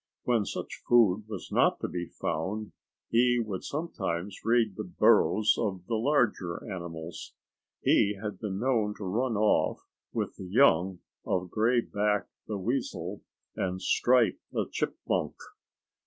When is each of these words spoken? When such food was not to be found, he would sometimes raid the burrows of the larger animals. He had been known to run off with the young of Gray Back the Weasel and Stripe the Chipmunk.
When 0.23 0.45
such 0.45 0.81
food 0.89 1.25
was 1.27 1.51
not 1.51 1.79
to 1.81 1.87
be 1.87 2.07
found, 2.07 2.71
he 3.09 3.39
would 3.39 3.63
sometimes 3.63 4.39
raid 4.43 4.75
the 4.75 4.83
burrows 4.83 5.53
of 5.59 5.85
the 5.85 5.93
larger 5.93 6.63
animals. 6.67 7.35
He 7.81 8.17
had 8.19 8.39
been 8.39 8.57
known 8.59 8.95
to 8.97 9.03
run 9.03 9.37
off 9.37 9.85
with 10.11 10.37
the 10.37 10.47
young 10.47 11.01
of 11.23 11.51
Gray 11.51 11.81
Back 11.81 12.25
the 12.47 12.57
Weasel 12.57 13.21
and 13.55 13.79
Stripe 13.79 14.39
the 14.51 14.67
Chipmunk. 14.71 15.35